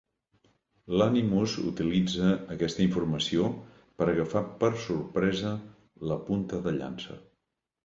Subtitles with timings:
[1.01, 3.51] L'Animus utilitza aquesta informació
[4.01, 5.55] per agafar per sorpresa
[6.15, 7.23] la punta de llança.